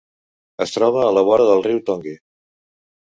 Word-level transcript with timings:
Es 0.65 0.71
troba 0.77 1.03
a 1.07 1.11
la 1.17 1.23
vora 1.27 1.45
del 1.49 1.61
riu 1.67 1.83
Tongue. 1.91 2.15